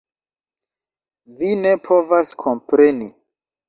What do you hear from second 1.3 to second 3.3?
Vi ne povas kompreni.